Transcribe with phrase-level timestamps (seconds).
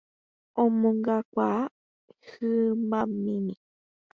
[0.63, 1.73] omongakuaáva
[2.29, 3.55] hymbamimi